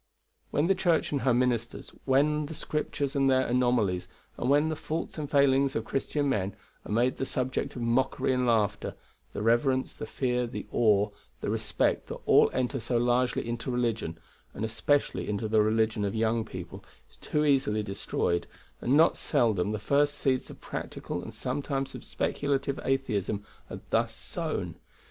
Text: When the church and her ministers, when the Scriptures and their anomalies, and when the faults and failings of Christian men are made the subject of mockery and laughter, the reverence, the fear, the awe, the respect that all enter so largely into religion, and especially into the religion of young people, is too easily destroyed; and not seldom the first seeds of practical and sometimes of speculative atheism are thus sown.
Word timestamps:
When 0.49 0.65
the 0.65 0.73
church 0.73 1.11
and 1.11 1.21
her 1.21 1.31
ministers, 1.31 1.91
when 2.05 2.47
the 2.47 2.55
Scriptures 2.55 3.15
and 3.15 3.29
their 3.29 3.45
anomalies, 3.45 4.07
and 4.35 4.49
when 4.49 4.69
the 4.69 4.75
faults 4.75 5.19
and 5.19 5.29
failings 5.29 5.75
of 5.75 5.85
Christian 5.85 6.27
men 6.27 6.55
are 6.87 6.91
made 6.91 7.17
the 7.17 7.23
subject 7.27 7.75
of 7.75 7.83
mockery 7.83 8.33
and 8.33 8.47
laughter, 8.47 8.95
the 9.33 9.43
reverence, 9.43 9.93
the 9.93 10.07
fear, 10.07 10.47
the 10.47 10.65
awe, 10.71 11.09
the 11.41 11.51
respect 11.51 12.07
that 12.07 12.15
all 12.25 12.49
enter 12.51 12.79
so 12.79 12.97
largely 12.97 13.47
into 13.47 13.69
religion, 13.69 14.17
and 14.55 14.65
especially 14.65 15.29
into 15.29 15.47
the 15.47 15.61
religion 15.61 16.03
of 16.03 16.15
young 16.15 16.45
people, 16.45 16.83
is 17.07 17.17
too 17.17 17.45
easily 17.45 17.83
destroyed; 17.83 18.47
and 18.81 18.97
not 18.97 19.17
seldom 19.17 19.71
the 19.71 19.77
first 19.77 20.15
seeds 20.15 20.49
of 20.49 20.59
practical 20.59 21.21
and 21.21 21.35
sometimes 21.35 21.93
of 21.93 22.03
speculative 22.03 22.79
atheism 22.83 23.45
are 23.69 23.81
thus 23.91 24.15
sown. 24.15 24.77